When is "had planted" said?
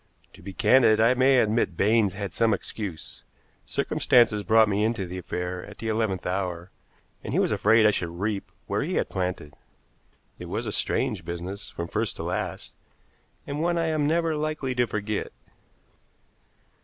8.95-9.55